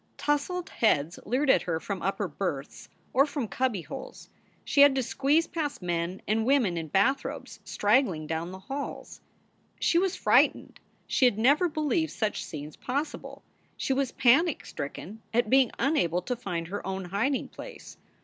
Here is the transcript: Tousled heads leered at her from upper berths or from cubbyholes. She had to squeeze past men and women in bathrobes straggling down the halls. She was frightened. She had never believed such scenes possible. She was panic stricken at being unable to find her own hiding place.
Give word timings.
Tousled 0.17 0.69
heads 0.69 1.19
leered 1.27 1.51
at 1.51 1.61
her 1.61 1.79
from 1.79 2.01
upper 2.01 2.27
berths 2.27 2.89
or 3.13 3.27
from 3.27 3.47
cubbyholes. 3.47 4.29
She 4.65 4.81
had 4.81 4.95
to 4.95 5.03
squeeze 5.03 5.45
past 5.45 5.79
men 5.83 6.23
and 6.27 6.43
women 6.43 6.75
in 6.75 6.87
bathrobes 6.87 7.59
straggling 7.65 8.25
down 8.25 8.51
the 8.51 8.57
halls. 8.57 9.21
She 9.79 9.99
was 9.99 10.15
frightened. 10.15 10.79
She 11.05 11.25
had 11.25 11.37
never 11.37 11.69
believed 11.69 12.11
such 12.13 12.43
scenes 12.43 12.75
possible. 12.75 13.43
She 13.77 13.93
was 13.93 14.11
panic 14.11 14.65
stricken 14.65 15.21
at 15.35 15.51
being 15.51 15.69
unable 15.77 16.23
to 16.23 16.35
find 16.35 16.69
her 16.69 16.83
own 16.87 17.05
hiding 17.05 17.49
place. 17.49 17.97